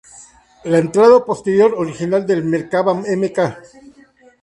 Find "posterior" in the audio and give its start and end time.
1.23-1.75